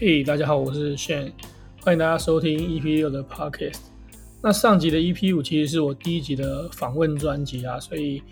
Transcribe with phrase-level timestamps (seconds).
[0.00, 1.32] 嘿，大家好，我是 Shane，
[1.80, 3.80] 欢迎大家收听 EP 六的 Podcast。
[4.40, 8.22] 那上集的 EP 五其实是我第一集的访问专辑啊，所以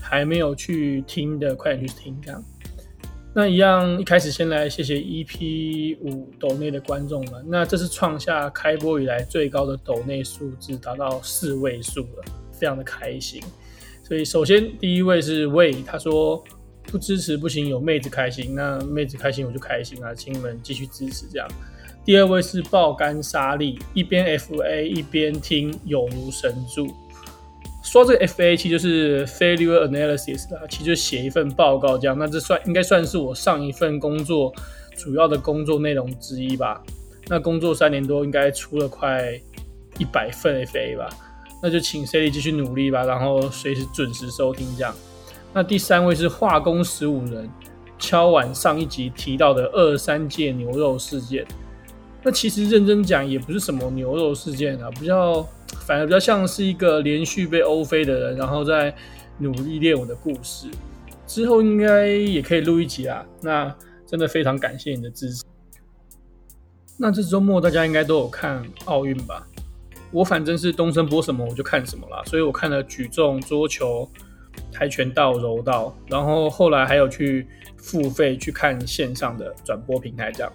[0.00, 2.42] 还没有去听的，快点去听这样。
[3.34, 7.44] 那一样，一开始先来谢谢 EP 五抖内的观众们。
[7.46, 13.42] 那这是创下开播以来最高的抖内数字，达到四位数了，非常的开心。
[14.02, 16.42] 所以首先第一位是 Way，他说。
[16.86, 21.48] 不支持不行，有妹子开心，那妹子开心我就开心啊，请你们继续支持这样。
[22.04, 26.88] 第二位是爆肝沙粒，一边 FA 一边听，有如神助。
[27.82, 32.18] 说这个 FA 其实就是 Failure Analysis 啦，其实就写一份报告这样。
[32.18, 34.52] 那这算应该算是我上一份工作
[34.96, 36.82] 主要的工作内容之一吧。
[37.28, 39.32] 那工作三年多，应该出了快
[39.98, 41.08] 一百份 FA 吧。
[41.62, 44.94] 那就请 Sally 继续努力吧，然后随时准时收听这样。
[45.52, 47.50] 那第三位是化工十五人，
[47.98, 51.44] 敲碗上一集提到的二三届牛肉事件。
[52.22, 55.42] 那其实认真讲也不是什么牛肉事件啊，比较
[55.86, 58.94] 反而比较像是一个连续被欧飞的人，然后在
[59.38, 60.68] 努力练舞的故事。
[61.26, 63.26] 之后应该也可以录一集啦。
[63.40, 63.74] 那
[64.06, 65.42] 真的非常感谢你的支持。
[66.96, 69.48] 那这周末大家应该都有看奥运吧？
[70.12, 74.08] 我反正是东升播什么我就看什么啦，所以我看了举重、桌球。
[74.72, 80.52] 跆拳道、柔道，然后后来还有去付费去看线上的转播平台，这样。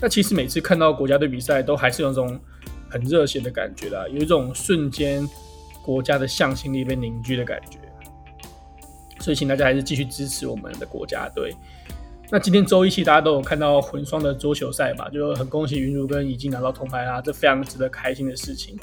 [0.00, 2.38] 那其实每次看到国家队比赛，都还是有种
[2.90, 5.26] 很热血的感觉啦，有一种瞬间
[5.82, 7.78] 国家的向心力被凝聚的感觉。
[9.20, 11.52] 所以，请大家还是继续支持我们的国家队。
[12.30, 15.08] 那今天周一期大家都有看到混双的桌球赛吧？
[15.08, 18.78] 就很恭喜云茹跟已经拿到铜牌啦，这非常值得开心的事情。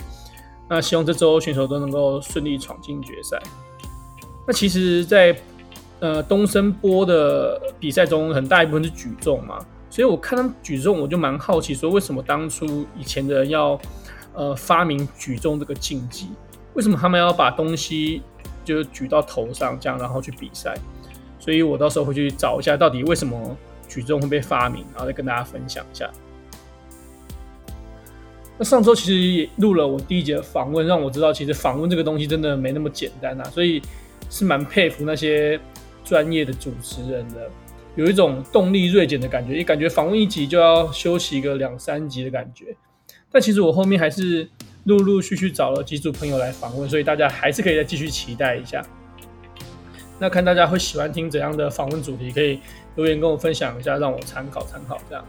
[0.70, 3.38] 那希望这周选手都能够顺利闯进决赛。
[4.46, 5.34] 那其实在，
[6.02, 9.58] 呃东森波的比赛中，很大一部分是举重嘛，
[9.90, 13.80] 所以我看他们举重，我就蛮好奇，说为什么当初以前的人要
[14.34, 16.28] 呃发明举重这个竞技？
[16.74, 18.22] 为什么他们要把东西
[18.66, 20.76] 就举到头上这样，然后去比赛？
[21.40, 23.56] 所以我到时候会去找一下，到底为什么
[23.88, 26.12] 举重会被发明，然后再跟大家分享一下。
[28.58, 33.82] 那上周其实也录了我第一节访问，让我知道其实访问这个东西真的没那么简单啊，所以。
[34.30, 35.60] 是蛮佩服那些
[36.04, 37.50] 专业的主持人的，
[37.96, 42.76] 有一种动力锐减的感觉，也感觉访问一集就要休息个两三集的感觉。
[43.32, 44.48] 但其实我后面还是
[44.84, 48.84] 陆陆续续找了几组朋友来访问，所以大家还是可以再继续期待一下。
[50.20, 52.60] 那看大家会喜欢听怎样的访问主题，可以
[52.96, 55.26] 留言跟我分享一下，让我参考参考这样。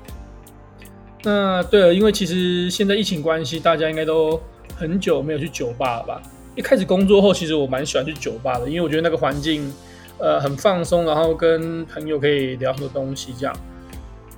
[1.22, 4.40] 那对了，因为其实现在疫情关系，大家应该都
[4.76, 6.22] 很久没有去酒吧了吧？
[6.56, 9.72] 一开始工作后，其实我蛮喜欢去酒吧的，因为我觉得那个环境，
[10.18, 13.54] 呃，很放松，然后跟朋友可以聊很多东西这样。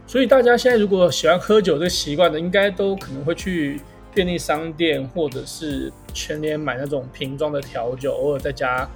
[0.07, 3.79] 所以大家现在如果喜欢喝酒这个习惯的，应该都可能会去
[4.15, 8.89] 便利商店或者是全联买那种瓶装的调酒，偶尔在家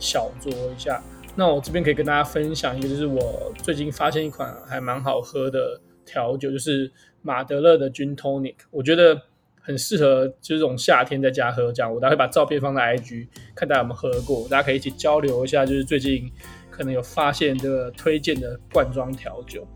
[0.00, 1.00] 小酌一下。
[1.36, 6.90] 那我这边可以跟大家分享一个，就是我最近发现一款还蛮好喝的调酒，就是
[7.22, 9.22] 马德勒的 Gin Tonic，我觉得。
[9.66, 16.30] 很适合就是这种夏天在家喝这样，我待会把照片放在 IG，看大家有没有喝过，大家可以一起交流一下，就是最近
[16.70, 19.66] 可能有发现这个推荐的罐装调酒。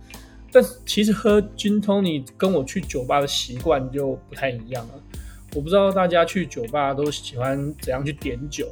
[0.52, 4.94] 但其实喝 Gin Tonic 跟我去酒吧的习惯就不太一样了。
[5.54, 8.68] 我不知道大家去酒吧都喜欢怎样去点酒，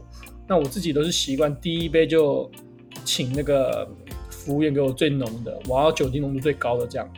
[0.46, 2.50] 那我自己都是习惯第一杯就
[3.06, 3.88] 请那个
[4.28, 7.10] 服务员给我最浓的，我要酒精浓度最高的这样，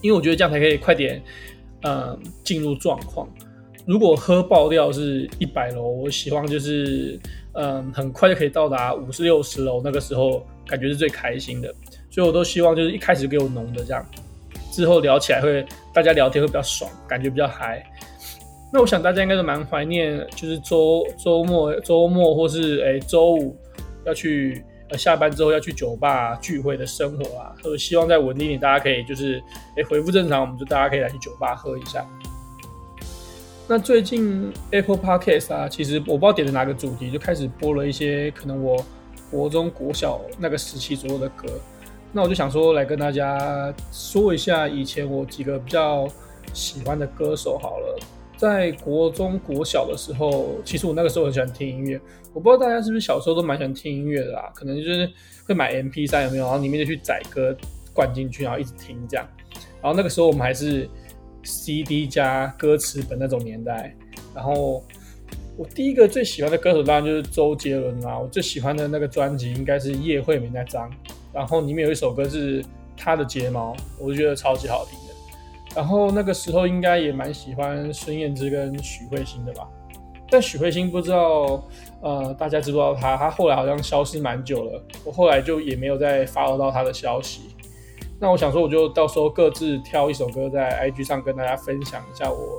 [0.00, 1.22] 因为我觉得这样才可以快点。
[1.84, 3.28] 嗯，进入状况。
[3.86, 7.20] 如果喝爆掉是一百楼，我希望就是
[7.52, 11.72] 嗯，很快就可以到达五十六十楼，那个时候感觉是最开心的。
[12.10, 14.04] 所以我都希望就是一开始就给我浓的这样，
[14.72, 17.84] 之后聊起来会大家聊天会比较爽，感觉比较嗨。
[18.72, 23.56] 那我想大家应该都蛮怀念，就是周周末周末或是诶周五
[24.04, 24.64] 要去。
[24.96, 29.42] 下班之后要去酒吧聚会的生活啊，所以希望在稳定点，大家可以就是
[29.76, 32.06] 哎恢复正常，我们就大家可以来去酒吧喝一下。
[33.66, 38.84] 那最近 Apple Podcast 啊，其实我不知道点的哪个主题，就开始播了一些可能我
[39.30, 41.48] 国中国小那个时期左右的歌。
[42.12, 46.06] 那我就想说来跟大家说一下以前我几个比较
[46.52, 47.98] 喜欢的歌手好了。
[48.44, 51.98] 在国中、国小的时候，其实我那个时候很喜欢听音乐。
[52.34, 54.52] 我不知道大家是不是小时候都蛮喜欢听音乐的啦？
[54.54, 55.10] 可能就是
[55.46, 56.44] 会买 MP3 有没有？
[56.44, 57.56] 然后里面就去载歌
[57.94, 59.26] 灌进去，然后一直听这样。
[59.80, 60.86] 然后那个时候我们还是
[61.42, 63.96] CD 加歌词本那种年代。
[64.34, 64.84] 然后
[65.56, 68.18] 我第一个最喜欢的歌手当然就是周杰伦啦。
[68.18, 70.90] 我最喜欢的那个专辑应该是叶惠美那张。
[71.32, 72.62] 然后里面有一首歌是
[72.94, 75.03] 他的睫毛，我就觉得超级好听。
[75.74, 79.66] 然后那个时候应该也蛮喜欢孙燕姿跟许慧欣的吧。
[80.30, 81.62] 但许慧欣不知道，
[82.00, 83.16] 呃，大家知不知道她？
[83.16, 87.54] 她后来好像消失蛮久了，我后来就也没有再 follow 到她的消息。
[88.18, 92.58] 那我想说，我就到时候各自挑一首歌在 IG 上跟大家分享一下我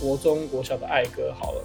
[0.00, 1.64] 国中国小的爱歌好了。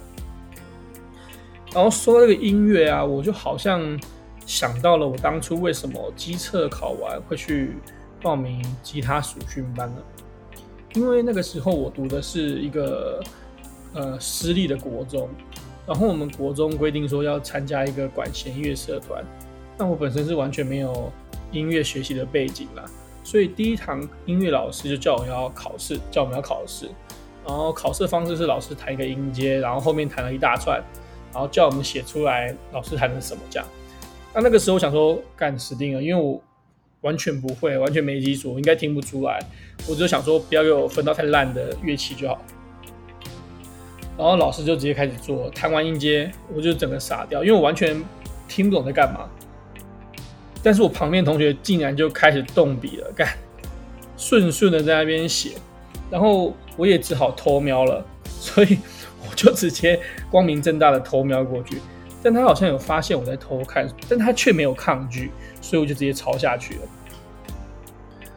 [1.72, 3.98] 然后说到这个音乐啊，我就好像
[4.44, 7.76] 想到了我当初为什么机测考完会去
[8.20, 10.02] 报名吉他暑训班呢？
[10.94, 13.22] 因为那个时候我读的是一个
[13.94, 15.28] 呃私立的国中，
[15.86, 19.24] 然后我们国中规定说要参加一个管弦乐社团，
[19.76, 21.12] 那我本身是完全没有
[21.52, 22.84] 音乐学习的背景啦，
[23.22, 26.88] 所以第一堂音乐老师就叫我要考试，叫我们要考试，
[27.46, 30.82] 然后考试方式是老师弹一个音阶，然后后面弹了一大串。
[31.30, 33.68] 然后叫我们写出来，老师弹的什么这样。
[34.34, 36.40] 那那个时候我想说，干死定了，因为我
[37.00, 39.38] 完全不会，完全没基础，应该听不出来。
[39.88, 42.40] 我就想说，不要给我分到太烂的乐器就好。
[44.16, 48.02] 然后老师就直接开始做，弹完音阶，我就整个傻掉，因为我完全
[48.48, 49.28] 听不懂在干嘛。
[50.62, 53.28] 但是我旁边同学竟然就开始动笔了，干，
[54.16, 55.52] 顺顺的在那边写，
[56.10, 58.78] 然后我也只好偷瞄了，所以
[59.20, 59.34] 我。
[59.36, 60.00] 就直接
[60.32, 61.80] 光明正大的偷瞄过去，
[62.22, 65.30] 但他好像有发现我在偷看，但他却没有抗拒，
[65.60, 66.80] 所以我就直接抄下去了。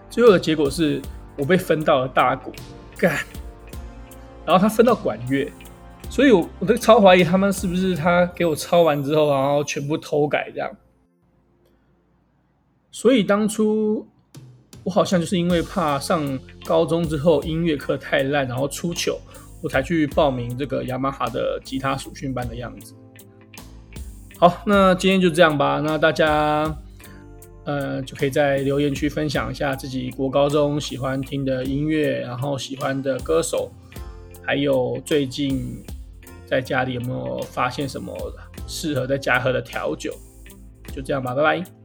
[0.10, 1.01] 最后的结果是
[1.38, 2.51] 我被分到了大鼓，
[2.98, 3.12] 干，
[4.45, 5.51] 然后他分到管乐，
[6.10, 10.69] 所以我我都超怀疑他们是不是他给我抄完之后，然后全部偷改这样。
[12.92, 14.06] 所以当初
[14.83, 19.19] 我好像就是因为怕上高中之后音乐课太烂，然后出糗。
[19.63, 22.95] 我才去报名这个雅马哈的吉他暑训班的样子。
[24.41, 25.79] 好，那今天就这样吧。
[25.85, 26.75] 那大家
[27.63, 33.71] 呃就可以在留言区分享一下自己国高中喜欢听的音乐，然后喜欢的歌手，
[34.43, 35.63] 还有最近
[36.47, 38.17] 在家里有没有发现什么
[38.65, 40.11] 适合在家喝的调酒。
[40.91, 41.81] 就这样吧，拜拜。